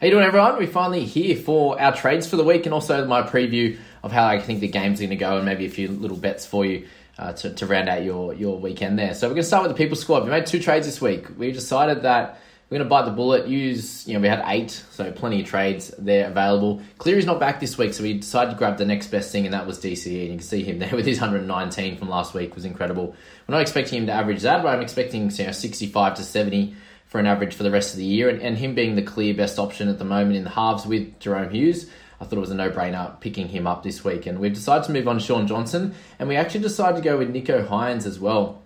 How 0.00 0.06
you 0.06 0.12
doing, 0.12 0.24
everyone? 0.24 0.56
We're 0.56 0.68
finally 0.68 1.04
here 1.04 1.34
for 1.34 1.80
our 1.80 1.92
trades 1.92 2.28
for 2.28 2.36
the 2.36 2.44
week 2.44 2.66
and 2.66 2.72
also 2.72 3.04
my 3.04 3.22
preview 3.22 3.78
of 4.04 4.12
how 4.12 4.28
I 4.28 4.38
think 4.38 4.60
the 4.60 4.68
game's 4.68 5.00
going 5.00 5.10
to 5.10 5.16
go 5.16 5.38
and 5.38 5.44
maybe 5.44 5.66
a 5.66 5.68
few 5.68 5.88
little 5.88 6.16
bets 6.16 6.46
for 6.46 6.64
you 6.64 6.86
uh, 7.18 7.32
to, 7.32 7.52
to 7.54 7.66
round 7.66 7.88
out 7.88 8.04
your, 8.04 8.32
your 8.32 8.60
weekend 8.60 8.96
there. 8.96 9.12
So 9.12 9.26
we're 9.26 9.34
going 9.34 9.42
to 9.42 9.48
start 9.48 9.64
with 9.64 9.72
the 9.72 9.76
people 9.76 9.96
squad. 9.96 10.22
We 10.22 10.30
made 10.30 10.46
two 10.46 10.60
trades 10.60 10.86
this 10.86 11.00
week. 11.00 11.36
We 11.36 11.50
decided 11.50 12.02
that 12.02 12.38
we're 12.70 12.78
going 12.78 12.86
to 12.86 12.88
bite 12.88 13.06
the 13.06 13.10
bullet, 13.10 13.48
use, 13.48 14.06
you 14.06 14.14
know, 14.14 14.20
we 14.20 14.28
had 14.28 14.44
eight, 14.46 14.70
so 14.70 15.10
plenty 15.10 15.40
of 15.40 15.48
trades 15.48 15.92
there 15.98 16.28
available. 16.28 16.80
Cleary's 16.98 17.26
not 17.26 17.40
back 17.40 17.58
this 17.58 17.76
week, 17.76 17.92
so 17.92 18.04
we 18.04 18.18
decided 18.18 18.52
to 18.52 18.56
grab 18.56 18.78
the 18.78 18.84
next 18.84 19.08
best 19.08 19.32
thing, 19.32 19.46
and 19.46 19.54
that 19.54 19.66
was 19.66 19.80
DCE. 19.80 20.06
And 20.06 20.22
you 20.22 20.38
can 20.38 20.40
see 20.42 20.62
him 20.62 20.78
there 20.78 20.90
with 20.94 21.06
his 21.06 21.20
119 21.20 21.96
from 21.96 22.08
last 22.08 22.34
week 22.34 22.54
was 22.54 22.64
incredible. 22.64 23.16
We're 23.48 23.54
not 23.56 23.62
expecting 23.62 23.98
him 23.98 24.06
to 24.06 24.12
average 24.12 24.42
that, 24.42 24.62
but 24.62 24.68
I'm 24.68 24.80
expecting 24.80 25.28
you 25.28 25.46
know, 25.46 25.50
65 25.50 26.14
to 26.14 26.22
70 26.22 26.76
for 27.08 27.18
an 27.18 27.26
average 27.26 27.54
for 27.54 27.62
the 27.62 27.70
rest 27.70 27.94
of 27.94 27.98
the 27.98 28.04
year, 28.04 28.28
and, 28.28 28.40
and 28.40 28.56
him 28.56 28.74
being 28.74 28.94
the 28.94 29.02
clear 29.02 29.34
best 29.34 29.58
option 29.58 29.88
at 29.88 29.98
the 29.98 30.04
moment 30.04 30.36
in 30.36 30.44
the 30.44 30.50
halves 30.50 30.86
with 30.86 31.18
Jahrome 31.18 31.50
Hughes. 31.50 31.90
I 32.20 32.24
thought 32.24 32.36
it 32.36 32.40
was 32.40 32.50
a 32.50 32.54
no-brainer 32.54 33.18
picking 33.20 33.48
him 33.48 33.66
up 33.66 33.82
this 33.82 34.04
week, 34.04 34.26
and 34.26 34.38
we've 34.38 34.52
decided 34.52 34.84
to 34.86 34.92
move 34.92 35.08
on 35.08 35.18
Shaun 35.18 35.46
Johnson, 35.46 35.94
and 36.18 36.28
we 36.28 36.36
actually 36.36 36.60
decided 36.60 36.96
to 36.96 37.02
go 37.02 37.16
with 37.16 37.32
Nicho 37.32 37.66
Hynes 37.66 38.06
as 38.06 38.20
well. 38.20 38.60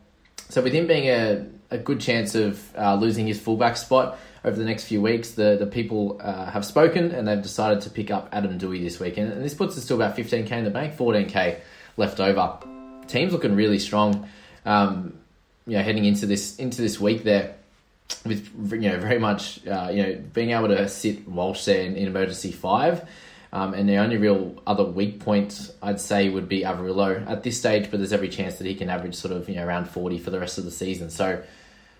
So 0.49 0.61
with 0.61 0.73
him 0.73 0.87
being 0.87 1.09
a, 1.09 1.47
a 1.71 1.79
good 1.79 2.01
chance 2.01 2.35
of 2.35 2.77
uh, 2.77 2.97
losing 2.97 3.27
his 3.27 3.41
fullback 3.41 3.77
spot 3.77 4.19
over 4.45 4.57
the 4.57 4.65
next 4.65 4.85
few 4.85 5.01
weeks, 5.01 5.33
the 5.33 5.57
the 5.59 5.67
people 5.67 6.21
uh, 6.21 6.51
have 6.51 6.65
spoken 6.65 7.13
and 7.13 7.29
they've 7.29 7.41
decided 7.41 7.83
to 7.83 7.91
pick 7.91 8.11
up 8.11 8.29
Adam 8.33 8.59
Doueihi 8.59 8.83
this 8.83 8.99
week, 8.99 9.19
and, 9.19 9.33
and 9.33 9.45
this 9.45 9.55
puts 9.55 9.79
us 9.79 9.87
to 9.87 9.95
about 9.95 10.17
15k 10.17 10.51
in 10.51 10.65
the 10.65 10.71
bank, 10.71 10.97
14k 10.97 11.61
left 11.97 12.19
over. 12.21 12.59
Team's 13.07 13.33
looking 13.33 13.55
really 13.55 13.79
strong. 13.79 14.29
Um, 14.65 15.19
you 15.67 15.77
know, 15.77 15.83
heading 15.83 16.05
into 16.07 16.27
this 16.27 16.57
into 16.57 16.83
this 16.83 16.99
week 16.99 17.23
there 17.23 17.55
with 18.25 18.51
you 18.73 18.91
know 18.91 18.99
very 18.99 19.19
much 19.19 19.67
uh, 19.67 19.89
you 19.93 20.03
know 20.03 20.25
being 20.33 20.51
able 20.51 20.69
to 20.69 20.89
sit 20.89 21.29
Walsh 21.29 21.65
there 21.65 21.83
in, 21.83 21.97
in 21.97 22.07
emergency 22.07 22.53
five. 22.53 23.07
Um, 23.55 23.75
and 23.75 23.87
the 23.87 23.97
only 23.97 24.17
real 24.17 24.63
other 24.67 24.85
weak 24.85 25.21
point 25.21 25.71
I'd 25.83 26.01
say 26.01 26.31
would 26.31 26.49
be 26.49 26.63
Averillo 26.63 27.29
at 27.29 27.43
this 27.43 27.59
stage, 27.59 27.91
but 27.91 27.99
there's 27.99 28.15
every 28.15 28.31
chance 28.31 28.57
that 28.57 28.67
he 28.67 28.75
can 28.75 28.89
average 28.89 29.15
sort 29.15 29.35
of 29.35 29.49
you 29.49 29.57
know 29.57 29.67
around 29.67 29.91
40 29.91 30.19
for 30.19 30.31
the 30.31 30.41
rest 30.41 30.57
of 30.57 30.65
the 30.65 30.71
season. 30.71 31.11
So, 31.11 31.43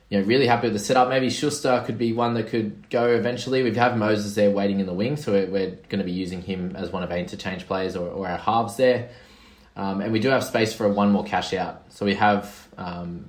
you 0.09 0.19
know, 0.19 0.25
really 0.25 0.47
happy 0.47 0.69
with 0.69 0.73
the 0.73 0.79
setup. 0.79 1.11
Maybe 1.11 1.29
Schuster 1.29 1.83
could 1.85 1.99
be 1.99 2.15
one 2.15 2.35
that 2.35 2.49
could 2.49 2.89
go 2.89 3.09
eventually. 3.09 3.63
We 3.63 3.75
have 3.75 3.99
Moses 3.99 4.35
there 4.35 4.51
waiting 4.51 4.81
in 4.81 4.87
the 4.87 4.95
wing, 4.95 5.17
so 5.17 5.33
we're, 5.33 5.47
we're 5.47 5.71
going 5.91 5.99
to 5.99 6.05
be 6.05 6.13
using 6.13 6.41
him 6.41 6.75
as 6.75 6.91
one 6.91 7.03
of 7.03 7.11
our 7.11 7.19
interchange 7.19 7.67
players 7.67 7.97
or, 7.97 8.09
or 8.09 8.27
our 8.27 8.39
halves 8.39 8.77
there. 8.77 9.11
Um, 9.77 10.01
and 10.01 10.13
we 10.13 10.21
do 10.21 10.29
have 10.29 10.45
space 10.45 10.73
for 10.73 10.89
one 10.89 11.11
more 11.11 11.25
cash 11.25 11.53
out. 11.55 11.85
So 11.91 12.05
we 12.05 12.15
have 12.15 12.69
um, 12.77 13.29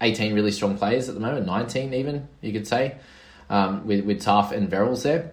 18 0.00 0.34
really 0.34 0.50
strong 0.50 0.76
players 0.76 1.08
at 1.08 1.14
the 1.14 1.20
moment, 1.20 1.46
19 1.46 1.94
even, 1.94 2.28
you 2.40 2.52
could 2.52 2.66
say, 2.66 2.96
um, 3.48 3.86
with, 3.86 4.04
with 4.04 4.22
Taaffe 4.22 4.52
and 4.52 4.70
Verrills 4.70 5.02
there. 5.02 5.32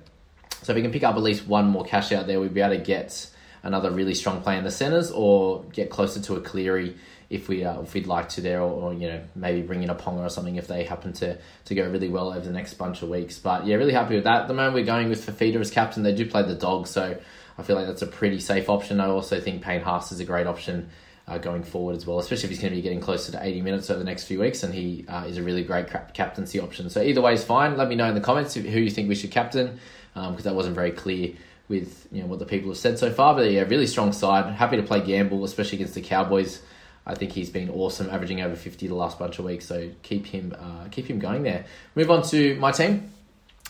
So 0.64 0.74
if 0.74 0.76
we 0.76 0.82
can 0.82 0.92
pick 0.92 1.04
up 1.04 1.16
at 1.16 1.24
least 1.24 1.48
one 1.48 1.68
more 1.68 1.84
cash 1.84 2.12
out 2.12 2.28
there, 2.28 2.40
we'd 2.40 2.54
be 2.54 2.62
able 2.62 2.76
to 2.76 2.82
get 2.82 3.30
another 3.64 3.92
really 3.92 4.14
strong 4.14 4.42
play 4.42 4.58
in 4.58 4.64
the 4.64 4.72
centres 4.72 5.12
or 5.12 5.64
get 5.74 5.90
closer 5.90 6.20
to 6.22 6.36
a 6.36 6.42
Cleary 6.42 6.96
if 7.30 7.48
we 7.48 7.64
uh, 7.64 7.82
if 7.82 7.94
we'd 7.94 8.08
like 8.08 8.28
to 8.28 8.42
there, 8.42 8.60
or, 8.60 8.70
or, 8.70 8.94
you 8.94 9.08
know 9.08 9.22
maybe 9.36 9.62
bring 9.62 9.82
in 9.84 9.90
a 9.90 9.96
Ponga 9.96 10.26
or 10.26 10.30
something 10.30 10.58
if 10.58 10.68
they 10.68 10.84
happen 10.84 11.14
to 11.14 11.38
to 11.66 11.76
go 11.76 11.90
really 11.90 12.10
well 12.10 12.34
over 12.34 12.46
the 12.46 12.52
next 12.52 12.74
bunch 12.74 13.02
of 13.02 13.10
weeks. 13.10 13.40
But 13.40 13.66
yeah, 13.66 13.76
really 13.76 13.94
happy 13.94 14.16
with 14.16 14.26
that. 14.26 14.42
At 14.42 14.48
the 14.50 14.54
moment 14.54 14.76
we're 14.76 14.86
going 14.86 15.10
with 15.10 15.26
Fifita 15.26 15.56
as 15.56 15.72
captain. 15.72 16.04
They 16.04 16.14
do 16.14 16.30
play 16.30 16.44
the 16.44 16.56
dog, 16.56 16.88
so 16.88 17.18
I 17.58 17.64
feel 17.64 17.78
like 17.78 17.88
that's 17.88 18.02
a 18.02 18.08
pretty 18.08 18.40
safe 18.40 18.70
option. 18.70 19.00
I 19.00 19.08
also 19.08 19.40
think 19.40 19.62
Payne 19.62 19.82
Haas 19.82 20.12
is 20.12 20.20
a 20.20 20.26
great 20.26 20.46
option. 20.46 20.90
Uh, 21.28 21.38
going 21.38 21.64
forward 21.64 21.96
as 21.96 22.06
well, 22.06 22.20
especially 22.20 22.46
if 22.46 22.50
he's 22.50 22.60
going 22.60 22.72
to 22.72 22.76
be 22.76 22.82
getting 22.82 23.00
closer 23.00 23.32
to 23.32 23.42
80 23.42 23.62
minutes 23.62 23.90
over 23.90 24.00
the 24.00 24.04
next 24.04 24.26
few 24.26 24.40
weeks, 24.40 24.64
and 24.64 24.74
he 24.74 25.06
uh, 25.08 25.24
is 25.26 25.38
a 25.38 25.44
really 25.44 25.64
great 25.64 25.88
captaincy 26.14 26.60
option. 26.60 26.90
So 26.90 27.02
either 27.02 27.22
way 27.22 27.34
is 27.34 27.44
fine. 27.44 27.78
Let 27.78 27.88
me 27.88 27.96
know 27.96 28.10
in 28.10 28.16
the 28.16 28.22
comments 28.22 28.56
who 28.56 28.62
you 28.62 28.90
think 28.90 29.08
we 29.08 29.16
should 29.16 29.32
captain 29.32 29.80
because 30.14 30.30
um, 30.30 30.42
that 30.42 30.56
wasn't 30.56 30.76
very 30.76 30.92
clear 30.92 31.34
with 31.72 32.08
you 32.12 32.22
know 32.22 32.28
what 32.28 32.40
the 32.40 32.46
people 32.46 32.70
have 32.70 32.78
said 32.78 33.00
so 33.00 33.12
far. 33.12 33.34
But 33.34 33.50
yeah, 33.50 33.62
really 33.62 33.88
strong 33.88 34.12
side. 34.14 34.54
Happy 34.54 34.78
to 34.78 34.84
play 34.84 35.02
gamble, 35.02 35.44
especially 35.44 35.78
against 35.78 35.96
the 35.96 36.02
Cowboys. 36.02 36.62
I 37.06 37.16
think 37.16 37.32
he's 37.32 37.50
been 37.50 37.70
awesome, 37.72 38.10
averaging 38.10 38.42
over 38.42 38.56
fifty 38.56 38.88
the 38.88 38.96
last 38.96 39.18
bunch 39.18 39.40
of 39.40 39.46
weeks. 39.46 39.66
So 39.66 39.90
keep 40.04 40.28
him 40.28 40.54
uh, 40.60 40.90
keep 40.92 41.10
him 41.10 41.18
going 41.18 41.42
there. 41.44 41.66
Move 41.96 42.12
on 42.12 42.24
to 42.24 42.56
my 42.58 42.72
team. 42.72 43.12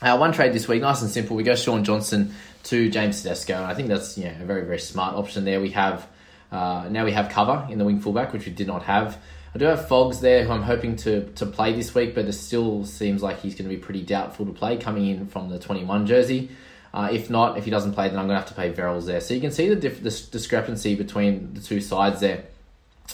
Uh, 0.02 0.18
one 0.18 0.34
trade 0.34 0.52
this 0.52 0.68
week, 0.68 0.82
nice 0.82 1.02
and 1.04 1.12
simple. 1.12 1.36
We 1.36 1.44
go 1.44 1.56
Shaun 1.56 1.84
Johnson 1.84 2.34
to 2.64 2.90
James 2.90 3.22
Tedesco, 3.22 3.54
and 3.54 3.66
I 3.66 3.76
think 3.76 3.88
that's 3.88 4.18
you 4.18 4.26
know, 4.26 4.36
a 4.42 4.46
very 4.46 4.66
very 4.66 4.80
smart 4.80 5.16
option 5.16 5.46
there. 5.46 5.62
We 5.62 5.70
have 5.72 6.08
uh, 6.52 6.88
now 6.90 7.06
we 7.06 7.12
have 7.12 7.30
cover 7.30 7.68
in 7.70 7.78
the 7.78 7.86
wing 7.86 8.00
fullback, 8.00 8.34
which 8.34 8.46
we 8.46 8.52
did 8.52 8.68
not 8.68 8.84
have. 8.84 9.18
I 9.54 9.58
do 9.58 9.66
have 9.66 9.88
Fogs 9.88 10.22
there, 10.22 10.46
who 10.46 10.52
I'm 10.52 10.62
hoping 10.62 10.96
to 10.98 11.26
to 11.34 11.46
play 11.46 11.74
this 11.74 11.94
week, 11.94 12.16
but 12.16 12.26
it 12.26 12.34
still 12.34 12.86
seems 12.86 13.22
like 13.22 13.42
he's 13.42 13.54
going 13.56 13.70
to 13.70 13.76
be 13.76 13.82
pretty 13.82 14.02
doubtful 14.02 14.46
to 14.46 14.54
play 14.54 14.78
coming 14.78 15.08
in 15.08 15.28
from 15.28 15.50
the 15.50 15.60
21 15.60 16.06
jersey. 16.06 16.50
Uh, 16.94 17.10
if 17.12 17.30
not, 17.30 17.58
if 17.58 17.66
he 17.66 17.72
doesn't 17.72 17.94
play, 17.94 18.10
then 18.10 18.18
I'm 18.18 18.28
going 18.28 18.36
to 18.36 18.42
have 18.42 18.50
to 18.50 18.54
pay 18.54 18.72
Verrills 18.72 19.06
there. 19.06 19.22
So 19.22 19.34
you 19.34 19.40
can 19.40 19.52
see 19.52 19.74
the, 19.74 19.76
the 19.76 20.28
discrepancy 20.32 20.96
between 20.96 21.54
the 21.54 21.62
two 21.62 21.80
sides 21.80 22.20
there. 22.20 22.46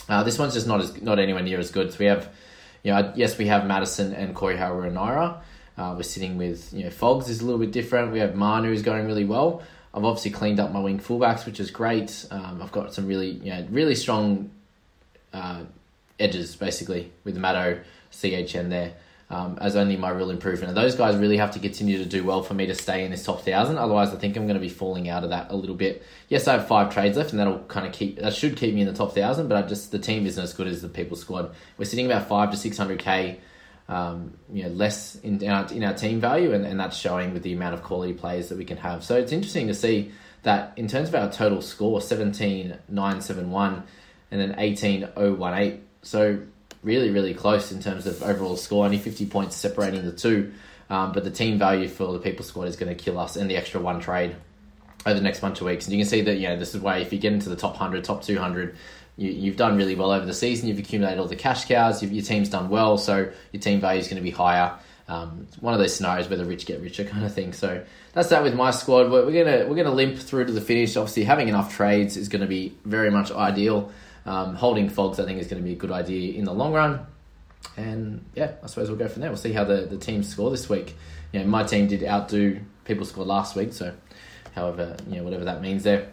Uh, 0.10 0.24
this 0.24 0.40
one's 0.40 0.54
just 0.54 0.68
not 0.68 0.80
as 0.80 1.00
not 1.02 1.20
anywhere 1.20 1.44
near 1.44 1.60
as 1.60 1.72
good. 1.72 1.92
So 1.92 2.00
we 2.00 2.06
have, 2.06 2.30
you 2.84 2.92
know, 2.92 3.14
yes, 3.16 3.38
we 3.38 3.48
have 3.48 3.66
Madison 3.66 4.14
and 4.14 4.36
Corey 4.36 4.56
Harawira. 4.56 5.42
Uh, 5.78 5.94
we're 5.96 6.04
sitting 6.04 6.38
with, 6.38 6.74
you 6.74 6.84
know, 6.86 6.90
Fogs 6.90 7.30
is 7.30 7.42
a 7.42 7.46
little 7.46 7.60
bit 7.60 7.72
different. 7.72 8.12
We 8.12 8.20
have 8.20 8.36
Manu 8.36 8.72
is 8.72 8.82
going 8.82 9.06
really 9.06 9.26
well. 9.26 9.62
I've 9.98 10.06
obviously 10.06 10.30
cleaned 10.30 10.60
up 10.60 10.72
my 10.72 10.80
wing 10.80 11.00
fullbacks, 11.00 11.48
which 11.48 11.60
is 11.60 11.72
great. 11.72 12.28
Um, 12.30 12.62
I've 12.62 12.72
got 12.72 12.94
some 12.94 13.08
really, 13.08 13.32
you 13.32 13.50
know, 13.50 13.66
really 13.72 13.96
strong 13.96 14.52
uh, 15.34 15.64
edges 16.20 16.56
basically 16.56 17.12
with 17.24 17.36
Matto, 17.36 17.80
CHN 18.12 18.70
there. 18.70 18.94
Um, 19.30 19.58
as 19.60 19.76
only 19.76 19.98
my 19.98 20.10
real 20.10 20.30
improvement. 20.30 20.70
And 20.70 20.78
those 20.78 20.96
guys 20.96 21.18
really 21.18 21.36
have 21.36 21.52
to 21.52 21.60
continue 21.60 21.98
to 21.98 22.06
do 22.06 22.24
well 22.24 22.44
for 22.44 22.54
me 22.54 22.66
to 22.68 22.74
stay 22.74 23.04
in 23.04 23.12
this 23.12 23.26
top 23.26 23.42
thousand. 23.42 23.78
Otherwise, 23.78 24.14
I 24.14 24.16
think 24.16 24.38
I'm 24.38 24.44
going 24.44 24.56
to 24.56 24.62
be 24.62 24.70
falling 24.70 25.10
out 25.10 25.26
of 25.26 25.32
that 25.32 25.52
a 25.52 25.56
little 25.58 25.76
bit. 25.76 26.02
Yes, 26.30 26.48
I 26.48 26.54
have 26.54 26.66
five 26.66 26.94
trades 26.94 27.18
left, 27.18 27.32
and 27.32 27.40
that'll 27.42 27.60
kind 27.64 27.86
of 27.86 27.92
keep 27.92 28.20
that 28.20 28.34
should 28.34 28.56
keep 28.56 28.74
me 28.74 28.80
in 28.80 28.88
the 28.88 28.94
top 28.94 29.14
thousand. 29.14 29.50
But 29.50 29.62
I 29.62 29.68
just 29.68 29.92
the 29.92 30.00
team 30.00 30.26
isn't 30.26 30.42
as 30.42 30.54
good 30.54 30.68
as 30.68 30.82
the 30.82 30.88
people 30.88 31.18
squad. 31.18 31.54
We're 31.78 31.84
sitting 31.84 32.06
about 32.06 32.30
five 32.30 32.52
to 32.52 32.58
six 32.58 32.78
hundred 32.78 33.00
k. 33.00 33.42
Um, 33.90 34.38
you 34.52 34.64
know, 34.64 34.70
less 34.70 35.16
in, 35.16 35.42
in, 35.42 35.50
our, 35.50 35.72
in 35.72 35.82
our 35.84 35.94
team 35.94 36.20
value, 36.20 36.52
and, 36.52 36.66
and 36.66 36.78
that's 36.78 36.98
showing 36.98 37.34
with 37.34 37.44
the 37.44 37.54
amount 37.54 37.74
of 37.74 37.84
quality 37.84 38.14
players 38.14 38.50
that 38.50 38.58
we 38.58 38.66
can 38.66 38.76
have. 38.78 39.04
So 39.04 39.16
it's 39.16 39.32
interesting 39.32 39.68
to 39.68 39.74
see 39.74 40.12
that 40.44 40.74
in 40.76 40.88
terms 40.88 41.08
of 41.08 41.16
our 41.16 41.32
total 41.32 41.62
score, 41.62 42.02
17,971 42.02 43.84
and 44.30 44.42
then 44.42 44.56
18,018 44.58 45.84
so 46.02 46.40
really, 46.84 47.12
really 47.12 47.34
close 47.34 47.72
in 47.72 47.82
terms 47.82 48.08
of 48.08 48.22
overall 48.24 48.56
score. 48.56 48.86
Only 48.86 48.98
50 48.98 49.26
points 49.28 49.56
separating 49.56 50.06
the 50.06 50.12
two. 50.12 50.54
Um, 50.90 51.12
but 51.12 51.24
the 51.26 51.32
team 51.32 51.60
value 51.60 51.90
for 51.90 52.14
the 52.14 52.20
people 52.20 52.46
squad 52.46 52.70
is 52.70 52.78
going 52.78 52.96
to 52.96 53.04
kill 53.04 53.20
us 53.20 53.36
and 53.36 53.50
the 53.50 53.58
extra 53.58 53.82
one 53.82 54.00
trade 54.00 54.36
over 55.06 55.16
the 55.16 55.22
next 55.22 55.42
bunch 55.42 55.60
of 55.60 55.68
weeks. 55.68 55.86
And 55.86 55.94
you 55.94 56.00
can 56.00 56.08
see 56.08 56.22
that, 56.22 56.38
you 56.38 56.48
know, 56.48 56.58
this 56.58 56.74
is 56.74 56.82
why 56.82 57.00
if 57.00 57.12
you 57.12 57.20
get 57.20 57.34
into 57.34 57.50
the 57.50 57.58
top 57.58 57.72
100, 57.72 58.04
top 58.06 58.24
200, 58.24 58.76
you, 59.18 59.50
have 59.50 59.58
done 59.58 59.78
really 59.78 59.96
well 59.96 60.12
over 60.12 60.26
the 60.26 60.34
season. 60.34 60.68
You've 60.68 60.80
accumulated 60.80 61.20
all 61.20 61.28
the 61.28 61.36
cash 61.36 61.66
cows. 61.66 62.04
your 62.04 62.24
team's 62.24 62.50
done 62.50 62.70
well, 62.70 62.98
so 62.98 63.32
your 63.52 63.62
team 63.62 63.82
value 63.82 64.00
is 64.00 64.08
going 64.08 64.18
to 64.18 64.24
be 64.24 64.32
higher. 64.32 64.78
Um, 65.10 65.48
it's 65.48 65.58
one 65.62 65.74
of 65.74 65.80
those 65.80 65.96
scenarios 65.96 66.28
where 66.28 66.38
the 66.38 66.46
rich 66.46 66.66
get 66.66 66.82
richer 66.82 67.04
kind 67.06 67.26
of 67.26 67.34
thing. 67.34 67.54
So 67.54 67.84
that's 68.14 68.30
that 68.30 68.44
with 68.44 68.56
my 68.56 68.72
squad. 68.72 69.12
We're, 69.12 69.26
we're 69.26 69.44
gonna 69.44 69.68
we're 69.68 69.76
gonna 69.76 69.96
limp 69.96 70.18
through 70.18 70.46
to 70.46 70.52
the 70.52 70.62
finish. 70.62 70.98
Obviously, 70.98 71.24
having 71.24 71.48
enough 71.48 71.76
trades 71.76 72.18
is 72.18 72.28
going 72.28 72.42
to 72.42 72.48
be 72.48 72.76
very 72.86 73.10
much 73.10 73.32
ideal. 73.32 73.92
Um, 74.26 74.56
holding 74.56 74.90
Fogs, 74.90 75.20
I 75.20 75.26
think, 75.26 75.40
is 75.40 75.48
going 75.48 75.62
to 75.62 75.66
be 75.66 75.72
a 75.72 75.78
good 75.78 75.92
idea 75.92 76.38
in 76.38 76.44
the 76.44 76.54
long 76.54 76.74
run. 76.74 77.06
And 77.78 78.26
yeah, 78.36 78.52
I 78.62 78.68
suppose 78.68 78.90
we'll 78.90 79.00
go 79.00 79.08
from 79.08 79.22
there. 79.22 79.30
We'll 79.30 79.38
see 79.38 79.54
how 79.54 79.64
the, 79.64 79.88
the 79.90 79.98
teams 79.98 80.28
score 80.28 80.52
this 80.52 80.68
week. 80.68 80.96
You 81.32 81.40
know, 81.40 81.46
my 81.46 81.64
team 81.64 81.88
did 81.88 82.04
outdo 82.04 82.60
people 82.84 83.06
scored 83.06 83.28
last 83.28 83.56
week, 83.56 83.72
so 83.72 83.94
however, 84.54 84.98
you 85.10 85.18
know, 85.18 85.24
whatever 85.24 85.46
that 85.46 85.62
means 85.62 85.84
there. 85.84 86.10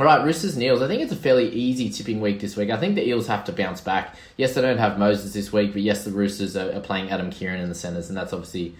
All 0.00 0.06
right, 0.06 0.24
Roosters 0.24 0.54
and 0.54 0.62
Eels. 0.62 0.80
I 0.80 0.86
think 0.88 1.02
it's 1.02 1.12
a 1.12 1.16
fairly 1.16 1.50
easy 1.50 1.90
tipping 1.90 2.22
week 2.22 2.40
this 2.40 2.56
week. 2.56 2.70
I 2.70 2.78
think 2.78 2.94
the 2.94 3.06
Eels 3.06 3.26
have 3.26 3.44
to 3.44 3.52
bounce 3.52 3.82
back. 3.82 4.16
Yes, 4.38 4.54
they 4.54 4.62
don't 4.62 4.78
have 4.78 4.98
Moses 4.98 5.34
this 5.34 5.52
week, 5.52 5.74
but 5.74 5.82
yes, 5.82 6.04
the 6.04 6.10
Roosters 6.10 6.56
are, 6.56 6.72
are 6.72 6.80
playing 6.80 7.10
Adam 7.10 7.30
Keighran 7.30 7.60
in 7.60 7.68
the 7.68 7.74
centres, 7.74 8.08
and 8.08 8.16
that's 8.16 8.32
obviously, 8.32 8.74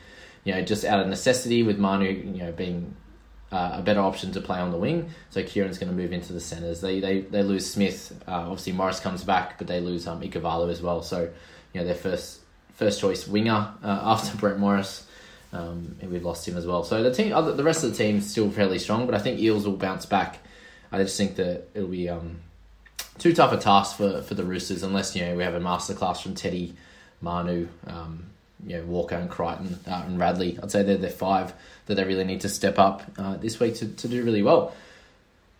you 0.44 0.54
know, 0.54 0.62
just 0.62 0.82
out 0.82 0.98
of 0.98 1.08
necessity 1.08 1.62
with 1.62 1.78
Manu, 1.78 2.08
you 2.08 2.38
know, 2.38 2.52
being 2.52 2.96
uh, 3.52 3.72
a 3.74 3.82
better 3.82 4.00
option 4.00 4.32
to 4.32 4.40
play 4.40 4.60
on 4.60 4.70
the 4.70 4.78
wing. 4.78 5.10
So 5.28 5.42
Keighran's 5.42 5.76
going 5.76 5.90
to 5.90 5.94
move 5.94 6.14
into 6.14 6.32
the 6.32 6.40
centres. 6.40 6.80
They, 6.80 7.00
they 7.00 7.20
they 7.20 7.42
lose 7.42 7.70
Smith. 7.70 8.18
Uh, 8.26 8.48
obviously 8.48 8.72
Morris 8.72 9.00
comes 9.00 9.22
back, 9.22 9.58
but 9.58 9.66
they 9.66 9.80
lose 9.80 10.06
um, 10.06 10.22
Ikuvalu 10.22 10.70
as 10.70 10.80
well. 10.80 11.02
So 11.02 11.28
you 11.74 11.80
know 11.80 11.84
their 11.84 11.94
first 11.94 12.40
first 12.72 12.98
choice 12.98 13.28
winger 13.28 13.74
uh, 13.82 13.86
after 14.04 14.38
Brett 14.38 14.58
Morris. 14.58 15.06
Um, 15.52 15.96
we've 16.00 16.24
lost 16.24 16.48
him 16.48 16.56
as 16.56 16.66
well. 16.66 16.82
So 16.82 17.02
the 17.02 17.12
team, 17.12 17.30
the 17.30 17.64
rest 17.64 17.84
of 17.84 17.90
the 17.90 17.96
team 17.96 18.18
is 18.18 18.30
still 18.30 18.50
fairly 18.50 18.78
strong, 18.78 19.04
but 19.04 19.14
I 19.14 19.18
think 19.18 19.38
Eels 19.38 19.66
will 19.66 19.76
bounce 19.76 20.06
back. 20.06 20.38
I 20.92 20.98
just 20.98 21.16
think 21.16 21.36
that 21.36 21.68
it'll 21.74 21.88
be 21.88 22.08
um, 22.08 22.40
too 23.18 23.32
tough 23.32 23.52
a 23.52 23.56
task 23.56 23.96
for, 23.96 24.22
for 24.22 24.34
the 24.34 24.44
Roosters 24.44 24.82
unless 24.82 25.14
you 25.14 25.24
know 25.24 25.36
we 25.36 25.42
have 25.42 25.54
a 25.54 25.60
masterclass 25.60 26.22
from 26.22 26.34
Teddy, 26.34 26.74
Manu, 27.20 27.68
um, 27.86 28.26
you 28.66 28.76
know 28.76 28.84
Walker 28.84 29.14
and 29.14 29.30
Crichton 29.30 29.78
uh, 29.86 30.02
and 30.06 30.18
Radley. 30.18 30.58
I'd 30.62 30.70
say 30.70 30.82
they're 30.82 30.96
the 30.96 31.10
five 31.10 31.52
that 31.86 31.94
they 31.94 32.04
really 32.04 32.24
need 32.24 32.40
to 32.42 32.48
step 32.48 32.78
up 32.78 33.02
uh, 33.18 33.36
this 33.36 33.60
week 33.60 33.76
to, 33.76 33.88
to 33.88 34.08
do 34.08 34.24
really 34.24 34.42
well. 34.42 34.74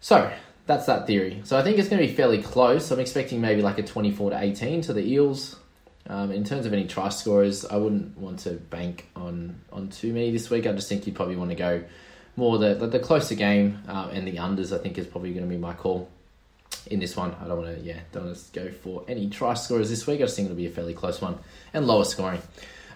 So 0.01 0.33
that's 0.67 0.87
that 0.87 1.07
theory. 1.07 1.43
So 1.45 1.59
I 1.59 1.63
think 1.63 1.79
it's 1.79 1.89
going 1.89 2.01
to 2.01 2.09
be 2.09 2.15
fairly 2.15 2.43
close. 2.43 2.91
I'm 2.91 3.01
expecting 3.01 3.41
maybe 3.41 3.63
like 3.63 3.79
a 3.79 3.83
24 3.83 4.31
to 4.31 4.41
18 4.41 4.83
to 4.83 4.93
the 4.93 5.03
Eels. 5.03 5.57
Um, 6.07 6.33
in 6.33 6.45
terms 6.45 6.67
of 6.67 6.73
any 6.73 6.87
try 6.87 7.09
scorers, 7.11 7.65
I 7.65 7.77
wouldn't 7.77 8.17
want 8.17 8.41
to 8.41 8.53
bank 8.53 9.09
on 9.15 9.61
on 9.73 9.89
too 9.89 10.13
many 10.13 10.31
this 10.31 10.51
week. 10.51 10.67
I 10.67 10.73
just 10.73 10.89
think 10.89 11.07
you'd 11.07 11.15
probably 11.15 11.37
want 11.37 11.51
to 11.51 11.57
go 11.57 11.85
more 12.41 12.59
the 12.59 12.75
the, 12.75 12.99
closer 12.99 13.37
game 13.37 13.79
uh, 13.87 14.09
and 14.13 14.27
the 14.27 14.37
unders. 14.37 14.77
I 14.77 14.83
think 14.83 14.99
is 14.99 15.07
probably 15.07 15.31
going 15.33 15.45
to 15.45 15.49
be 15.49 15.59
my 15.59 15.75
call 15.75 16.11
in 16.87 16.99
this 16.99 17.17
one. 17.17 17.37
I 17.41 17.47
don't 17.47 17.63
want 17.63 17.77
to 17.77 17.83
yeah 17.83 18.01
don't 18.13 18.27
want 18.27 18.37
to 18.37 18.61
go 18.61 18.73
for 18.73 19.05
any 19.07 19.29
try 19.29 19.55
scorers 19.55 19.91
this 19.91 20.07
week. 20.07 20.21
I 20.21 20.25
just 20.25 20.35
think 20.35 20.47
it'll 20.47 20.57
be 20.57 20.67
a 20.67 20.71
fairly 20.71 20.95
close 20.95 21.21
one 21.21 21.39
and 21.73 21.87
lower 21.87 22.05
scoring. 22.05 22.43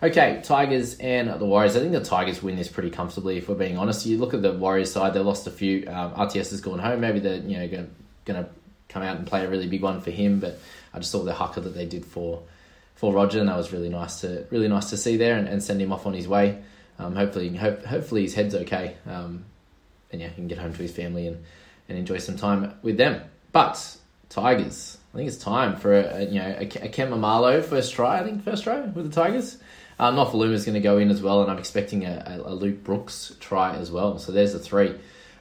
Okay, 0.03 0.41
Tigers 0.43 0.99
and 0.99 1.29
the 1.41 1.47
Warriors. 1.47 1.77
I 1.77 1.81
think 1.81 1.93
the 1.93 2.03
Tigers 2.03 2.43
win 2.43 2.57
this 2.57 2.69
pretty 2.69 2.91
comfortably. 2.91 3.39
If 3.39 3.49
we're 3.49 3.55
being 3.55 3.79
honest, 3.79 4.05
you 4.05 4.19
look 4.19 4.35
at 4.35 4.43
the 4.43 4.53
Warriors 4.53 4.91
side; 4.91 5.15
they 5.15 5.21
lost 5.21 5.47
a 5.47 5.51
few. 5.51 5.87
Um, 5.87 6.13
RTS 6.15 6.51
has 6.51 6.61
gone 6.61 6.79
home. 6.79 7.01
Maybe 7.01 7.21
they're 7.21 7.37
you 7.37 7.59
know 7.59 7.69
going 7.69 8.43
to 8.43 8.49
come 8.89 9.03
out 9.03 9.17
and 9.17 9.27
play 9.27 9.45
a 9.45 9.49
really 9.49 9.69
big 9.69 9.83
one 9.83 10.01
for 10.01 10.11
him. 10.11 10.41
But 10.41 10.59
I 10.93 10.99
just 10.99 11.11
saw 11.11 11.23
the 11.23 11.33
haka 11.33 11.61
that 11.61 11.75
they 11.75 11.87
did 11.87 12.05
for 12.05 12.43
for 12.97 13.13
Roger, 13.13 13.41
and 13.41 13.49
that 13.49 13.57
was 13.57 13.73
really 13.73 13.89
nice 13.89 14.21
to 14.23 14.47
really 14.51 14.69
nice 14.69 14.91
to 14.91 14.97
see 14.97 15.17
there 15.17 15.37
and, 15.37 15.49
and 15.49 15.63
send 15.63 15.81
him 15.81 15.93
off 15.93 16.07
on 16.07 16.15
his 16.15 16.27
way. 16.27 16.63
Um, 16.99 17.17
hopefully, 17.17 17.55
hope, 17.57 17.85
hopefully 17.85 18.23
his 18.23 18.35
head's 18.35 18.55
okay, 18.55 18.97
um, 19.07 19.45
and 20.13 20.21
yeah, 20.21 20.29
he 20.29 20.35
can 20.35 20.49
get 20.49 20.59
home 20.59 20.73
to 20.73 20.83
his 20.83 20.93
family 20.93 21.27
and, 21.27 21.45
and 21.89 21.99
enjoy 21.99 22.19
some 22.19 22.37
time 22.37 22.75
with 22.83 22.97
them. 22.97 23.23
But 23.53 23.97
Tigers, 24.29 24.99
I 25.13 25.17
think 25.17 25.29
it's 25.29 25.37
time 25.37 25.77
for 25.77 25.93
a, 25.93 26.17
a 26.17 26.25
you 26.25 26.41
know 26.41 26.57
a, 26.59 26.65
a 26.65 26.89
Ken 26.89 27.11
Maumalo 27.11 27.65
first 27.65 27.95
try. 27.95 28.21
I 28.21 28.25
think 28.25 28.45
first 28.45 28.65
try 28.65 28.81
with 28.81 29.13
the 29.13 29.23
Tigers. 29.23 29.59
Um, 29.99 30.19
is 30.19 30.65
going 30.65 30.75
to 30.75 30.81
go 30.81 30.99
in 30.99 31.11
as 31.11 31.23
well, 31.23 31.43
and 31.43 31.51
I'm 31.51 31.59
expecting 31.59 32.05
a, 32.05 32.41
a, 32.45 32.51
a 32.51 32.55
Luke 32.55 32.83
Brooks 32.83 33.37
try 33.39 33.77
as 33.77 33.93
well. 33.93 34.19
So 34.19 34.33
there's 34.33 34.53
the 34.53 34.59
three. 34.59 34.95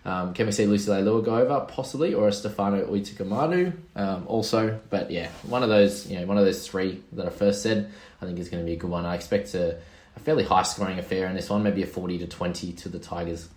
Um, 0.05 0.33
can 0.33 0.45
we 0.45 0.51
see 0.51 0.65
Lucy 0.65 0.91
Leilua 0.91 1.23
go 1.23 1.37
over 1.37 1.65
possibly, 1.67 2.13
or 2.13 2.27
a 2.27 2.31
Stefano 2.31 2.85
Utoikamanu 2.85 3.73
um, 3.95 4.27
also? 4.27 4.79
But 4.89 5.11
yeah, 5.11 5.29
one 5.43 5.63
of 5.63 5.69
those, 5.69 6.07
you 6.07 6.19
know, 6.19 6.25
one 6.25 6.37
of 6.37 6.45
those 6.45 6.67
three 6.67 7.01
that 7.13 7.25
I 7.25 7.29
first 7.29 7.63
said, 7.63 7.89
I 8.21 8.25
think 8.25 8.37
is 8.37 8.49
going 8.49 8.61
to 8.61 8.67
be 8.67 8.73
a 8.73 8.77
good 8.77 8.89
one. 8.89 9.05
I 9.05 9.15
expect 9.15 9.55
a, 9.55 9.77
a 10.15 10.19
fairly 10.19 10.43
high 10.43 10.63
scoring 10.63 10.99
affair 10.99 11.27
in 11.27 11.35
this 11.35 11.49
one, 11.49 11.63
maybe 11.63 11.83
a 11.83 11.87
forty 11.87 12.17
to 12.19 12.27
twenty 12.27 12.73
to 12.73 12.89
the 12.89 12.99
Tigers. 12.99 13.49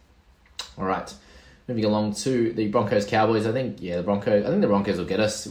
All 0.79 0.85
right, 0.85 1.13
moving 1.69 1.85
along 1.85 2.15
to 2.15 2.53
the 2.53 2.69
Broncos 2.69 3.07
Cowboys. 3.07 3.47
I 3.47 3.53
think 3.53 3.79
yeah, 3.81 3.97
the 3.97 4.03
Broncos. 4.03 4.45
I 4.45 4.49
think 4.49 4.61
the 4.61 4.69
Broncos 4.69 4.99
will 4.99 5.05
get 5.05 5.21
us. 5.21 5.49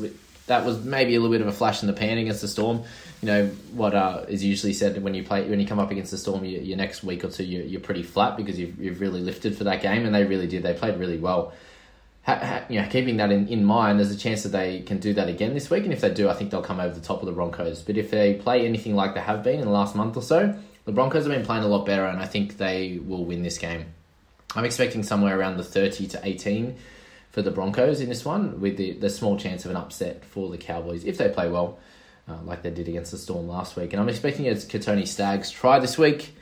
That 0.48 0.64
was 0.64 0.84
maybe 0.84 1.16
a 1.16 1.20
little 1.20 1.34
bit 1.34 1.42
of 1.42 1.48
a 1.48 1.52
flash 1.52 1.82
in 1.82 1.88
the 1.88 1.94
pan 1.94 2.20
against 2.20 2.42
the 2.42 2.48
Storm 2.48 2.84
you 3.26 3.32
know 3.32 3.48
what 3.74 3.96
uh, 3.96 4.24
is 4.28 4.44
usually 4.44 4.74
said 4.74 5.02
when 5.02 5.16
you 5.16 5.24
play 5.24 5.50
when 5.50 5.60
you 5.60 5.66
come 5.66 5.80
up 5.80 5.90
against 5.90 6.12
the 6.12 6.18
Storm, 6.18 6.46
you, 6.46 6.60
your 6.60 6.78
next 6.78 7.04
week 7.04 7.24
or 7.24 7.30
two 7.30 7.44
you're, 7.44 7.64
you're, 7.64 7.82
pretty 7.82 8.04
flat 8.04 8.38
because 8.38 8.60
you've, 8.60 8.80
you've 8.80 9.02
really 9.02 9.20
lifted 9.22 9.58
for 9.58 9.64
that 9.64 9.82
game, 9.82 10.06
and 10.06 10.14
they 10.14 10.26
really 10.26 10.46
did. 10.46 10.62
They 10.62 10.74
played 10.74 11.00
really 11.00 11.18
well. 11.18 11.54
Ha, 12.24 12.36
ha, 12.36 12.66
you 12.70 12.80
know, 12.80 12.88
keeping 12.88 13.18
that 13.18 13.32
in, 13.32 13.48
in 13.48 13.66
mind, 13.66 14.00
there's 14.00 14.12
a 14.12 14.18
chance 14.18 14.44
that 14.44 14.50
they 14.50 14.82
can 14.82 15.00
do 15.00 15.14
that 15.14 15.28
again 15.28 15.56
this 15.56 15.72
week, 15.72 15.86
and 15.86 15.94
if 15.94 16.02
they 16.02 16.14
do, 16.14 16.30
I 16.30 16.34
think 16.34 16.52
they'll 16.52 16.62
come 16.62 16.80
over 16.80 16.94
the 16.94 17.02
top 17.02 17.22
of 17.22 17.26
the 17.26 17.32
Broncos. 17.32 17.82
But 17.82 17.98
if 17.98 18.12
they 18.12 18.36
play 18.36 18.66
anything 18.66 18.96
like 18.96 19.16
they 19.16 19.22
have 19.22 19.44
been 19.44 19.60
in 19.60 19.66
the 19.66 19.72
last 19.72 19.96
month 19.96 20.18
or 20.18 20.22
so, 20.22 20.56
the 20.86 20.92
Broncos 20.92 21.26
have 21.26 21.34
been 21.34 21.46
playing 21.46 21.64
a 21.64 21.68
lot 21.68 21.86
better, 21.86 22.06
and 22.06 22.20
I 22.20 22.26
think 22.26 22.58
they 22.58 23.00
will 23.04 23.26
win 23.26 23.44
this 23.44 23.58
game. 23.58 23.86
I'm 24.56 24.66
expecting 24.66 25.04
somewhere 25.04 25.38
around 25.38 25.58
the 25.58 25.64
30 25.64 26.08
to 26.08 26.20
18 26.24 26.76
for 27.32 27.42
the 27.42 27.52
Broncos 27.52 28.00
in 28.00 28.08
this 28.08 28.24
one, 28.24 28.62
with 28.62 28.78
the, 28.78 28.94
the 28.94 29.10
small 29.10 29.38
chance 29.38 29.66
of 29.66 29.72
an 29.72 29.78
upset 29.78 30.24
for 30.24 30.50
the 30.50 30.58
Cowboys 30.58 31.04
if 31.04 31.18
they 31.18 31.28
play 31.30 31.50
well 31.50 31.78
uh, 32.28 32.38
like 32.44 32.62
they 32.62 32.70
did 32.70 32.88
against 32.88 33.12
the 33.12 33.18
Storm 33.18 33.48
last 33.48 33.76
week. 33.76 33.94
And 33.94 34.02
I'm 34.02 34.10
expecting 34.10 34.46
it's 34.46 34.66
Kotoni 34.66 35.08
Staggs 35.08 35.52
try 35.52 35.80
this 35.80 35.98
week. 35.98 36.36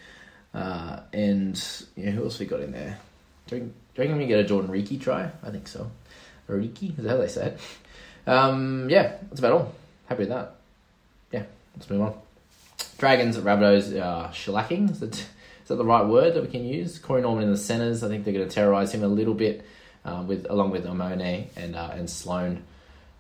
Uh, 0.54 1.00
and 1.12 1.58
who 1.96 2.24
else 2.24 2.40
we 2.40 2.46
got 2.46 2.60
in 2.60 2.72
there? 2.72 3.00
Do 3.48 3.58
you, 3.58 3.74
reckon 3.98 4.18
we 4.18 4.28
get 4.28 4.40
a 4.40 4.44
Jordan 4.44 4.70
Riki 4.70 4.98
try? 4.98 5.32
I 5.42 5.50
think 5.50 5.68
so. 5.68 5.90
Riki, 6.48 6.90
is 6.90 7.04
that 7.04 7.10
how 7.10 7.18
they 7.18 7.28
say 7.28 7.48
it? 7.48 7.60
Um, 8.30 8.90
yeah, 8.90 9.18
that's 9.30 9.40
about 9.40 9.54
all. 9.54 9.76
Happy 10.06 10.22
with 10.22 10.30
that. 10.30 10.56
Yeah, 11.32 11.44
let's 11.76 11.90
move 11.90 12.02
on. 12.02 12.14
Dragons 12.98 13.38
at 13.38 13.44
Rabbitohs 13.44 14.00
uh, 14.00 14.30
shellacking. 14.30 14.92
Is 14.92 15.00
that, 15.00 15.16
is 15.16 15.68
that 15.68 15.76
the 15.76 15.86
right 15.86 16.06
word 16.06 16.34
that 16.36 16.44
we 16.44 16.50
can 16.50 16.64
use? 16.66 17.00
Corey 17.00 17.22
Norman 17.22 17.44
in 17.46 17.52
the 17.52 17.58
centres. 17.58 18.04
I 18.04 18.08
think 18.08 18.24
they're 18.24 18.34
going 18.34 18.48
to 18.48 18.54
terrorise 18.54 18.94
him 18.94 19.04
a 19.04 19.08
little 19.08 19.34
bit, 19.34 19.66
uh, 20.06 20.24
with 20.28 20.48
along 20.50 20.72
with 20.72 20.86
Amone 20.86 21.48
and 21.56 21.76
uh, 21.76 21.90
and 21.94 22.10
Sloan 22.10 22.64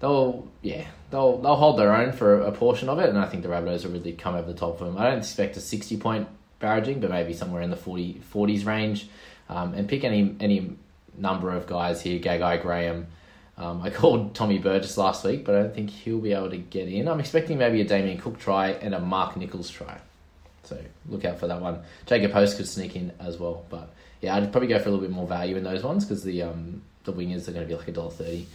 they'll 0.03 0.45
yeah 0.61 0.85
they'll 1.11 1.37
they'll 1.37 1.55
hold 1.55 1.79
their 1.79 1.95
own 1.95 2.11
for 2.11 2.41
a 2.41 2.51
portion 2.51 2.89
of 2.89 2.99
it, 2.99 3.09
and 3.09 3.17
I 3.17 3.25
think 3.25 3.41
the 3.41 3.49
Rabbitohs 3.49 3.85
will 3.85 3.93
really 3.93 4.11
come 4.11 4.35
over 4.35 4.51
the 4.51 4.57
top 4.57 4.81
of 4.81 4.87
them. 4.87 4.97
I 4.97 5.09
don't 5.09 5.19
expect 5.19 5.55
a 5.55 5.61
sixty 5.61 5.95
point 5.97 6.27
barraging, 6.61 6.99
but 6.99 7.09
maybe 7.09 7.33
somewhere 7.33 7.61
in 7.61 7.69
the 7.69 7.75
40, 7.75 8.21
40s 8.33 8.65
range, 8.65 9.09
um, 9.49 9.73
and 9.73 9.87
pick 9.87 10.03
any 10.03 10.35
any 10.39 10.75
number 11.17 11.51
of 11.51 11.65
guys 11.67 12.01
here. 12.01 12.19
Gagai 12.19 12.61
Graham. 12.61 13.07
Um, 13.57 13.81
I 13.81 13.89
called 13.91 14.33
Tommy 14.33 14.57
Burgess 14.57 14.97
last 14.97 15.23
week, 15.23 15.45
but 15.45 15.55
I 15.55 15.61
don't 15.61 15.75
think 15.75 15.91
he'll 15.91 16.19
be 16.19 16.33
able 16.33 16.49
to 16.49 16.57
get 16.57 16.87
in. 16.87 17.07
I'm 17.07 17.19
expecting 17.19 17.57
maybe 17.59 17.81
a 17.81 17.85
Damien 17.85 18.17
Cook 18.17 18.39
try 18.39 18.69
and 18.71 18.95
a 18.95 18.99
Mark 18.99 19.37
Nicholls 19.37 19.69
try. 19.69 19.99
So 20.63 20.77
look 21.07 21.25
out 21.25 21.39
for 21.39 21.47
that 21.47 21.61
one. 21.61 21.81
Jacob 22.05 22.31
Host 22.31 22.57
could 22.57 22.67
sneak 22.67 22.95
in 22.95 23.11
as 23.19 23.37
well, 23.37 23.65
but 23.69 23.93
yeah, 24.21 24.35
I'd 24.35 24.51
probably 24.51 24.69
go 24.69 24.79
for 24.79 24.89
a 24.89 24.91
little 24.91 25.05
bit 25.05 25.11
more 25.11 25.27
value 25.27 25.55
in 25.57 25.63
those 25.63 25.83
ones 25.83 26.05
because 26.05 26.23
the 26.23 26.43
um, 26.43 26.81
the 27.03 27.13
wingers 27.13 27.47
are 27.47 27.51
going 27.51 27.67
to 27.67 27.67
be 27.67 27.75
like 27.75 27.87
a 27.87 27.91
dollar 27.91 28.11
thirty. 28.11 28.47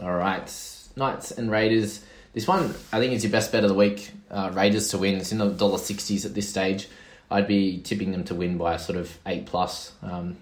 All 0.00 0.14
right, 0.14 0.48
Knights 0.96 1.32
and 1.32 1.50
Raiders. 1.50 2.04
This 2.32 2.46
one, 2.46 2.74
I 2.92 3.00
think, 3.00 3.12
is 3.12 3.24
your 3.24 3.32
best 3.32 3.50
bet 3.50 3.64
of 3.64 3.68
the 3.68 3.74
week. 3.74 4.10
Uh, 4.30 4.50
Raiders 4.52 4.88
to 4.88 4.98
win. 4.98 5.16
It's 5.16 5.32
in 5.32 5.38
the 5.38 5.48
dollar 5.48 5.78
sixties 5.78 6.24
at 6.24 6.34
this 6.34 6.48
stage. 6.48 6.88
I'd 7.30 7.48
be 7.48 7.80
tipping 7.80 8.12
them 8.12 8.24
to 8.24 8.34
win 8.34 8.56
by 8.56 8.74
a 8.74 8.78
sort 8.78 8.98
of 8.98 9.18
eight 9.26 9.46
plus. 9.46 9.92
Um, 10.02 10.36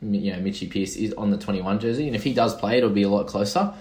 you 0.00 0.32
know, 0.32 0.40
Mitchy 0.40 0.66
Pearce 0.66 0.96
is 0.96 1.12
on 1.14 1.30
the 1.30 1.38
twenty 1.38 1.62
one 1.62 1.78
jersey, 1.78 2.06
and 2.06 2.16
if 2.16 2.22
he 2.22 2.34
does 2.34 2.54
play, 2.54 2.78
it'll 2.78 2.90
be 2.90 3.02
a 3.02 3.08
lot 3.08 3.26
closer. 3.26 3.72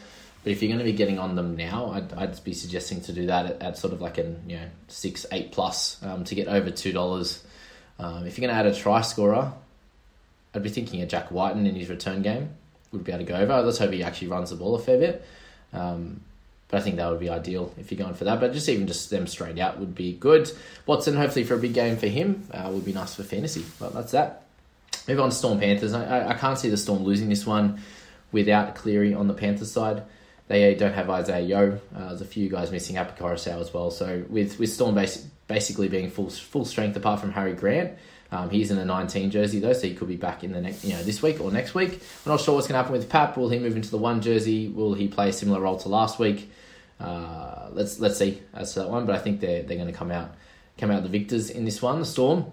But 0.43 0.51
if 0.51 0.61
you're 0.61 0.69
going 0.69 0.79
to 0.79 0.85
be 0.85 0.93
getting 0.93 1.17
on 1.17 1.35
them 1.35 1.55
now, 1.55 1.89
I'd, 1.89 2.13
I'd 2.13 2.43
be 2.43 2.53
suggesting 2.53 3.01
to 3.01 3.13
do 3.13 3.25
that 3.25 3.47
at, 3.47 3.61
at 3.63 3.77
sort 3.77 3.93
of 3.93 4.01
like 4.01 4.17
an 4.19 4.43
you 4.47 4.57
know 4.57 4.67
six 4.87 5.25
eight 5.31 5.51
plus 5.51 6.01
um, 6.03 6.23
to 6.25 6.35
get 6.35 6.47
over 6.47 6.69
two 6.71 6.91
dollars. 6.91 7.43
Um, 7.97 8.25
if 8.25 8.37
you're 8.37 8.47
going 8.47 8.55
to 8.55 8.59
add 8.59 8.67
a 8.67 8.75
try 8.75 9.01
scorer, 9.01 9.53
I'd 10.53 10.63
be 10.63 10.69
thinking 10.69 11.01
of 11.01 11.09
Jack 11.09 11.31
Wighton 11.31 11.65
in 11.65 11.75
his 11.75 11.89
return 11.89 12.21
game 12.21 12.49
would 12.91 13.03
be 13.03 13.11
able 13.11 13.25
to 13.25 13.31
go 13.31 13.37
over. 13.37 13.61
Let's 13.61 13.77
hope 13.77 13.91
he 13.91 14.03
actually 14.03 14.27
runs 14.29 14.49
the 14.49 14.55
ball 14.55 14.75
a 14.75 14.79
fair 14.79 14.97
bit. 14.97 15.25
Um, 15.73 16.21
but 16.67 16.77
I 16.77 16.81
think 16.81 16.95
that 16.95 17.09
would 17.09 17.19
be 17.19 17.29
ideal 17.29 17.73
if 17.77 17.91
you're 17.91 17.99
going 17.99 18.15
for 18.15 18.23
that. 18.25 18.39
But 18.39 18.53
just 18.53 18.67
even 18.69 18.87
just 18.87 19.09
them 19.09 19.27
straight 19.27 19.59
out 19.59 19.79
would 19.79 19.93
be 19.93 20.13
good. 20.13 20.51
Watson, 20.85 21.15
hopefully 21.15 21.45
for 21.45 21.55
a 21.55 21.59
big 21.59 21.73
game 21.73 21.97
for 21.97 22.07
him, 22.07 22.47
uh, 22.51 22.69
would 22.71 22.85
be 22.85 22.93
nice 22.93 23.15
for 23.15 23.23
fantasy. 23.23 23.63
But 23.79 23.93
that's 23.93 24.11
that. 24.11 24.44
Move 25.07 25.19
on 25.19 25.29
to 25.29 25.35
Storm 25.35 25.59
Panthers. 25.59 25.93
I, 25.93 26.29
I, 26.29 26.33
can't 26.33 26.57
see 26.57 26.69
the 26.69 26.77
Storm 26.77 27.03
losing 27.03 27.29
this 27.29 27.45
one 27.45 27.79
without 28.31 28.75
Cleary 28.75 29.13
on 29.13 29.27
the 29.27 29.33
Panthers 29.33 29.71
side. 29.71 30.03
They 30.47 30.75
don't 30.75 30.93
have 30.93 31.09
Isaah 31.09 31.41
Yeo. 31.41 31.79
Uh, 31.95 32.07
there's 32.07 32.21
a 32.21 32.25
few 32.25 32.49
guys 32.49 32.71
missing, 32.71 32.97
Api 32.97 33.19
Koroisau 33.19 33.59
as 33.59 33.73
well. 33.73 33.91
So 33.91 34.23
with 34.29 34.59
with 34.59 34.71
Storm 34.71 34.95
base, 34.95 35.17
basically 35.47 35.87
being 35.87 36.09
full 36.09 36.29
full 36.29 36.65
strength 36.65 36.95
apart 36.97 37.19
from 37.19 37.31
Harry 37.31 37.53
Grant, 37.53 37.97
um, 38.31 38.49
he's 38.49 38.71
in 38.71 38.77
a 38.77 38.85
19 38.85 39.31
jersey 39.31 39.59
though, 39.59 39.73
so 39.73 39.87
he 39.87 39.93
could 39.93 40.07
be 40.07 40.17
back 40.17 40.43
in 40.43 40.51
the 40.51 40.61
next, 40.61 40.83
you 40.83 40.93
know, 40.93 41.03
this 41.03 41.21
week 41.21 41.39
or 41.39 41.51
next 41.51 41.73
week. 41.73 41.93
I'm 41.93 42.31
not 42.31 42.41
sure 42.41 42.55
what's 42.55 42.67
going 42.67 42.73
to 42.73 42.83
happen 42.83 42.91
with 42.91 43.09
Pap. 43.09 43.37
Will 43.37 43.49
he 43.49 43.59
move 43.59 43.75
into 43.75 43.89
the 43.91 43.97
one 43.97 44.21
jersey? 44.21 44.67
Will 44.67 44.93
he 44.93 45.07
play 45.07 45.29
a 45.29 45.33
similar 45.33 45.61
role 45.61 45.77
to 45.79 45.89
last 45.89 46.19
week? 46.19 46.51
Uh, 46.99 47.69
let's 47.71 47.99
let's 47.99 48.17
see 48.17 48.41
as 48.53 48.73
to 48.73 48.79
that 48.79 48.89
one. 48.89 49.05
But 49.05 49.15
I 49.15 49.19
think 49.19 49.39
they're 49.39 49.63
they're 49.63 49.77
going 49.77 49.91
to 49.91 49.97
come 49.97 50.11
out 50.11 50.35
come 50.77 50.91
out 50.91 51.03
the 51.03 51.09
victors 51.09 51.49
in 51.49 51.65
this 51.65 51.81
one. 51.81 51.99
The 51.99 52.05
Storm. 52.05 52.51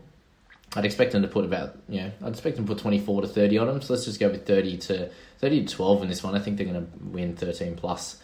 I'd 0.74 0.84
expect 0.84 1.12
them 1.12 1.22
to 1.22 1.28
put 1.28 1.44
about 1.44 1.76
you 1.88 2.02
know 2.02 2.12
I'd 2.22 2.32
expect 2.32 2.56
them 2.56 2.66
to 2.66 2.74
put 2.74 2.80
24 2.80 3.22
to 3.22 3.28
30 3.28 3.58
on 3.58 3.66
them. 3.66 3.82
So 3.82 3.92
let's 3.92 4.06
just 4.06 4.18
go 4.18 4.28
with 4.28 4.46
30 4.46 4.78
to 4.78 5.10
30 5.38 5.66
to 5.66 5.74
12 5.74 6.02
in 6.02 6.08
this 6.08 6.22
one. 6.22 6.34
I 6.34 6.38
think 6.38 6.56
they're 6.56 6.66
going 6.66 6.86
to 6.86 6.92
win 7.04 7.36
13 7.36 7.76
plus. 7.76 8.18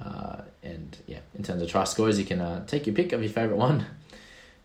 Uh, 0.00 0.42
and 0.62 0.96
yeah, 1.06 1.18
in 1.34 1.42
terms 1.42 1.60
of 1.60 1.68
try 1.68 1.84
scores, 1.84 2.18
you 2.18 2.24
can 2.24 2.40
uh, 2.40 2.64
take 2.66 2.86
your 2.86 2.94
pick 2.94 3.12
of 3.12 3.22
your 3.22 3.32
favourite 3.32 3.58
one. 3.58 3.86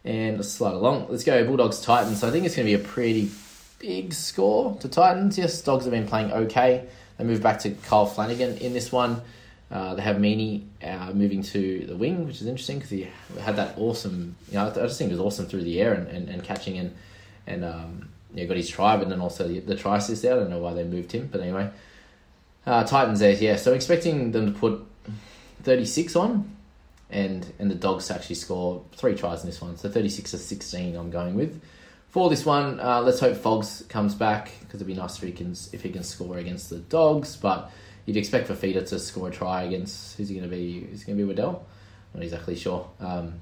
And 0.06 0.44
slide 0.44 0.74
along. 0.74 1.08
Let's 1.10 1.24
go 1.24 1.46
Bulldogs 1.46 1.80
Titans. 1.82 2.20
So 2.20 2.28
I 2.28 2.32
think 2.32 2.46
it's 2.46 2.58
going 2.58 2.68
to 2.68 2.78
be 2.78 2.84
a 2.84 2.86
pretty 2.86 3.32
big 3.80 4.14
score 4.14 4.78
to 4.82 4.90
Titans. 4.90 5.38
Yes, 5.38 5.62
Dogs 5.62 5.86
have 5.86 5.92
been 5.92 6.08
playing 6.08 6.32
okay. 6.32 6.86
They 7.18 7.24
move 7.24 7.42
back 7.42 7.60
to 7.60 7.72
Kyle 7.72 8.06
Flanagan 8.06 8.58
in 8.58 8.74
this 8.74 8.92
one. 8.92 9.22
Uh, 9.72 9.96
they 9.96 10.02
have 10.02 10.18
Meaney 10.18 10.66
uh, 10.84 11.14
moving 11.14 11.42
to 11.42 11.86
the 11.88 11.96
wing, 11.96 12.28
which 12.28 12.42
is 12.42 12.48
interesting 12.48 12.78
because 12.78 12.92
he 12.92 13.08
had 13.40 13.56
that 13.56 13.78
awesome. 13.78 14.36
You 14.50 14.56
know, 14.56 14.68
I 14.68 14.74
just 14.74 14.98
think 14.98 15.10
it 15.10 15.14
was 15.14 15.22
awesome 15.22 15.46
through 15.46 15.64
the 15.64 15.82
air 15.82 15.94
and, 15.94 16.08
and, 16.10 16.30
and 16.30 16.44
catching 16.44 16.78
and 16.78 16.94
and 17.48 17.64
um, 17.64 18.10
yeah, 18.34 18.46
got 18.46 18.58
his 18.58 18.70
try, 18.70 18.98
but 18.98 19.10
then 19.10 19.22
also 19.22 19.48
the, 19.48 19.60
the 19.60 19.76
try 19.76 19.98
assist 19.98 20.22
there. 20.22 20.34
I 20.34 20.40
don't 20.40 20.50
know 20.50 20.60
why 20.60 20.74
they 20.74 20.84
moved 20.84 21.12
him, 21.12 21.30
but 21.32 21.42
anyway, 21.42 21.70
uh, 22.66 22.84
Titans 22.84 23.20
there, 23.20 23.34
yeah. 23.34 23.56
So 23.56 23.74
expecting 23.74 24.32
them 24.32 24.54
to 24.54 24.60
put 24.60 24.86
thirty 25.64 25.86
six 25.86 26.16
on, 26.16 26.56
and 27.10 27.52
and 27.60 27.70
the 27.70 27.76
Dogs 27.76 28.08
to 28.08 28.16
actually 28.16 28.36
score 28.36 28.84
three 28.94 29.16
tries 29.16 29.42
in 29.42 29.50
this 29.50 29.62
one. 29.62 29.78
So 29.78 29.90
thirty 29.90 30.10
six 30.10 30.32
to 30.32 30.38
sixteen, 30.38 30.96
I'm 30.96 31.12
going 31.12 31.36
with. 31.36 31.62
For 32.10 32.30
this 32.30 32.46
one, 32.46 32.80
uh, 32.80 33.02
let's 33.02 33.20
hope 33.20 33.36
Fogs 33.36 33.84
comes 33.90 34.14
back 34.14 34.52
because 34.60 34.76
it'd 34.76 34.88
be 34.88 34.94
nice 34.94 35.18
if 35.18 35.24
he 35.24 35.32
can 35.32 35.52
if 35.72 35.82
he 35.82 35.90
can 35.90 36.04
score 36.04 36.38
against 36.38 36.70
the 36.70 36.78
Dogs, 36.78 37.36
but 37.36 37.72
you'd 38.06 38.18
expect 38.18 38.50
Fifita 38.50 38.88
to 38.90 39.00
score 39.00 39.30
a 39.30 39.32
try 39.32 39.64
against 39.64 40.18
who's 40.18 40.30
he 40.30 40.36
going 40.36 40.50
to 40.50 40.56
be? 40.56 40.88
Is 40.92 41.04
going 41.04 41.18
to 41.18 41.24
be 41.24 41.28
Waddell? 41.28 41.66
Not 42.14 42.24
exactly 42.24 42.56
sure. 42.56 42.88
Um, 43.00 43.42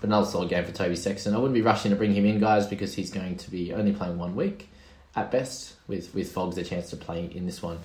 but 0.00 0.08
another 0.08 0.26
solid 0.26 0.48
game 0.48 0.64
for 0.64 0.72
Toby 0.72 0.96
Sexton. 0.96 1.34
I 1.34 1.38
wouldn't 1.38 1.54
be 1.54 1.62
rushing 1.62 1.90
to 1.90 1.96
bring 1.96 2.14
him 2.14 2.26
in, 2.26 2.40
guys, 2.40 2.66
because 2.66 2.94
he's 2.94 3.10
going 3.10 3.36
to 3.36 3.50
be 3.50 3.72
only 3.72 3.92
playing 3.92 4.18
one 4.18 4.36
week 4.36 4.68
at 5.16 5.30
best. 5.30 5.74
With 5.86 6.14
with 6.14 6.32
Fogs 6.32 6.56
a 6.58 6.64
chance 6.64 6.90
to 6.90 6.96
play 6.96 7.30
in 7.32 7.46
this 7.46 7.62
one. 7.62 7.78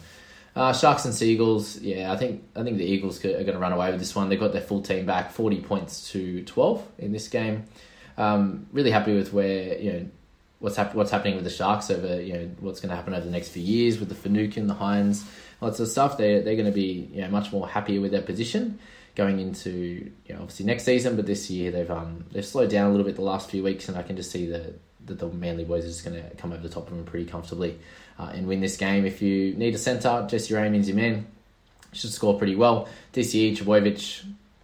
Uh, 0.55 0.73
Sharks 0.73 1.05
and 1.05 1.13
Seagulls, 1.13 1.79
yeah, 1.79 2.11
I 2.11 2.17
think 2.17 2.43
I 2.55 2.63
think 2.63 2.77
the 2.77 2.85
Eagles 2.85 3.23
are 3.23 3.31
going 3.31 3.53
to 3.53 3.59
run 3.59 3.71
away 3.71 3.91
with 3.91 3.99
this 3.99 4.15
one. 4.15 4.29
They've 4.29 4.39
got 4.39 4.51
their 4.51 4.61
full 4.61 4.81
team 4.81 5.05
back, 5.05 5.31
forty 5.31 5.61
points 5.61 6.11
to 6.11 6.43
twelve 6.45 6.85
in 6.97 7.11
this 7.11 7.27
game. 7.27 7.65
Um, 8.17 8.67
really 8.73 8.91
happy 8.91 9.15
with 9.15 9.31
where 9.31 9.77
you 9.77 9.93
know 9.93 10.05
what's 10.59 10.75
hap- 10.75 10.95
what's 10.95 11.11
happening 11.11 11.35
with 11.35 11.43
the 11.43 11.49
Sharks 11.49 11.89
over 11.91 12.21
you 12.21 12.33
know 12.33 12.49
what's 12.59 12.79
going 12.79 12.89
to 12.89 12.95
happen 12.95 13.13
over 13.13 13.25
the 13.25 13.31
next 13.31 13.49
few 13.49 13.63
years 13.63 13.99
with 13.99 14.09
the 14.09 14.15
Finucane, 14.15 14.67
the 14.67 14.73
Hynes, 14.73 15.23
lots 15.61 15.79
of 15.79 15.87
stuff. 15.87 16.17
They 16.17 16.41
they're 16.41 16.55
going 16.55 16.65
to 16.65 16.71
be 16.71 17.09
you 17.13 17.21
know 17.21 17.29
much 17.29 17.51
more 17.51 17.67
happier 17.67 18.01
with 18.01 18.11
their 18.11 18.21
position 18.21 18.79
going 19.19 19.39
into 19.41 19.69
you 20.25 20.33
know 20.33 20.39
obviously 20.39 20.65
next 20.65 20.85
season. 20.85 21.17
But 21.17 21.25
this 21.25 21.49
year 21.49 21.71
they've 21.71 21.91
um 21.91 22.25
they've 22.31 22.45
slowed 22.45 22.69
down 22.69 22.87
a 22.87 22.91
little 22.91 23.05
bit 23.05 23.15
the 23.15 23.21
last 23.21 23.49
few 23.49 23.61
weeks, 23.61 23.89
and 23.89 23.97
I 23.97 24.01
can 24.01 24.15
just 24.15 24.31
see 24.31 24.47
that 24.47 24.79
that 25.05 25.19
the 25.19 25.27
Manly 25.27 25.65
boys 25.65 25.83
just 25.83 26.05
going 26.05 26.21
to 26.21 26.35
come 26.35 26.53
over 26.53 26.61
the 26.61 26.69
top 26.69 26.87
of 26.87 26.95
them 26.95 27.03
pretty 27.03 27.25
comfortably 27.25 27.77
uh, 28.17 28.31
and 28.33 28.47
win 28.47 28.61
this 28.61 28.77
game. 28.77 29.05
If 29.05 29.21
you 29.21 29.53
need 29.55 29.75
a 29.75 29.77
centre, 29.77 30.25
Jesse 30.29 30.53
Ramien's 30.53 30.87
your 30.87 30.95
man. 30.95 31.27
Should 31.91 32.11
score 32.11 32.37
pretty 32.37 32.55
well. 32.55 32.87
DCE, 33.13 33.57
Trbojevic, 33.57 34.23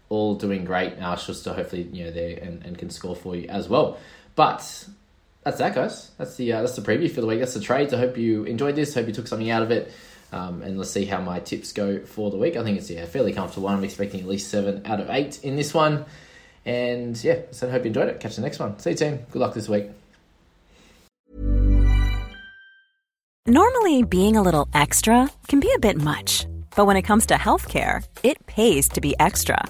all 0.10 0.36
doing 0.36 0.64
great. 0.64 0.94
Uh, 1.00 1.16
should 1.18 1.36
hopefully 1.36 1.84
you 1.92 2.06
know 2.06 2.12
there 2.12 2.38
and, 2.42 2.64
and 2.64 2.78
can 2.78 2.90
score 2.90 3.16
for 3.16 3.36
you 3.36 3.50
as 3.50 3.68
well. 3.68 3.98
But 4.36 4.88
that's 5.44 5.58
that, 5.58 5.76
guys. 5.76 6.12
That's 6.18 6.36
the 6.38 6.54
uh, 6.54 6.62
that's 6.62 6.76
the 6.76 6.82
preview 6.82 7.12
for 7.12 7.22
the 7.22 7.28
week. 7.28 7.40
That's 7.40 7.56
the 7.56 7.60
trades. 7.60 7.94
I 7.94 7.98
hope 7.98 8.18
you 8.18 8.46
enjoyed 8.46 8.76
this. 8.76 8.94
Hope 8.94 9.08
you 9.08 9.14
took 9.14 9.28
something 9.28 9.50
out 9.50 9.64
of 9.64 9.72
it. 9.72 9.92
Um, 10.32 10.62
and 10.62 10.78
let's 10.78 10.92
see 10.92 11.06
how 11.06 11.22
my 11.22 11.40
tips 11.40 11.72
go 11.72 12.00
for 12.00 12.30
the 12.30 12.38
week. 12.38 12.58
I 12.58 12.64
think 12.64 12.78
it's 12.78 12.90
yeah, 12.90 13.02
a 13.02 13.08
fairly 13.08 13.32
comfortable 13.32 13.66
one. 13.66 13.76
I'm 13.78 13.84
expecting 13.84 14.22
at 14.22 14.28
least 14.28 14.50
seven 14.50 14.82
out 14.86 15.00
of 15.00 15.10
eight 15.10 15.44
in 15.44 15.56
this 15.56 15.74
one. 15.74 16.06
And 16.66 17.22
yeah, 17.24 17.42
so 17.52 17.68
I 17.68 17.72
hope 17.72 17.84
you 17.84 17.88
enjoyed 17.88 18.10
it. 18.10 18.20
Catch 18.20 18.34
you 18.34 18.36
the 18.38 18.42
next 18.42 18.60
one. 18.60 18.78
See 18.80 18.92
you, 18.92 18.96
team. 18.96 19.20
Good 19.32 19.40
luck 19.40 19.54
this 19.54 19.70
week. 19.70 19.90
Normally, 23.48 24.04
being 24.04 24.36
a 24.36 24.42
little 24.42 24.68
extra 24.74 25.30
can 25.48 25.60
be 25.60 25.72
a 25.76 25.80
bit 25.80 25.98
much. 25.98 26.48
But 26.76 26.88
when 26.88 26.98
it 26.98 27.04
comes 27.04 27.28
to 27.28 27.36
healthcare, 27.36 28.04
it 28.24 28.46
pays 28.48 28.90
to 28.90 29.02
be 29.02 29.16
extra 29.20 29.70